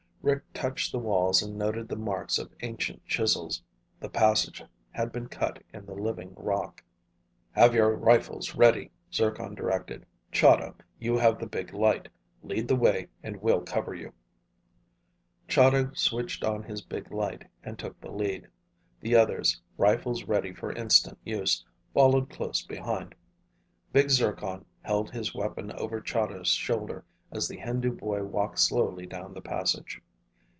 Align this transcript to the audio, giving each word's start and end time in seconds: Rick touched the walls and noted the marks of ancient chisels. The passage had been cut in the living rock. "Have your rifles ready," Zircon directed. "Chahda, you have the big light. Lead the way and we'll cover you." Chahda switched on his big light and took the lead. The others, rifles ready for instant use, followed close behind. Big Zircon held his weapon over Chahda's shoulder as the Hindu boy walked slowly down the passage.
Rick 0.23 0.43
touched 0.53 0.91
the 0.91 0.99
walls 0.99 1.41
and 1.41 1.57
noted 1.57 1.87
the 1.87 1.95
marks 1.95 2.37
of 2.37 2.53
ancient 2.61 3.03
chisels. 3.07 3.63
The 3.99 4.07
passage 4.07 4.61
had 4.91 5.11
been 5.11 5.27
cut 5.27 5.63
in 5.73 5.87
the 5.87 5.95
living 5.95 6.35
rock. 6.37 6.83
"Have 7.53 7.73
your 7.73 7.95
rifles 7.95 8.53
ready," 8.53 8.91
Zircon 9.11 9.55
directed. 9.55 10.05
"Chahda, 10.31 10.75
you 10.99 11.17
have 11.17 11.39
the 11.39 11.47
big 11.47 11.73
light. 11.73 12.07
Lead 12.43 12.67
the 12.67 12.75
way 12.75 13.07
and 13.23 13.41
we'll 13.41 13.61
cover 13.61 13.95
you." 13.95 14.13
Chahda 15.47 15.91
switched 15.97 16.43
on 16.43 16.61
his 16.61 16.83
big 16.83 17.11
light 17.11 17.47
and 17.63 17.79
took 17.79 17.99
the 17.99 18.11
lead. 18.11 18.47
The 18.99 19.15
others, 19.15 19.59
rifles 19.75 20.25
ready 20.25 20.53
for 20.53 20.71
instant 20.73 21.17
use, 21.23 21.65
followed 21.95 22.29
close 22.29 22.61
behind. 22.63 23.15
Big 23.91 24.11
Zircon 24.11 24.65
held 24.83 25.09
his 25.09 25.33
weapon 25.33 25.71
over 25.71 25.99
Chahda's 25.99 26.49
shoulder 26.49 27.05
as 27.31 27.47
the 27.47 27.57
Hindu 27.59 27.93
boy 27.93 28.23
walked 28.23 28.59
slowly 28.59 29.07
down 29.07 29.33
the 29.33 29.41
passage. 29.41 29.99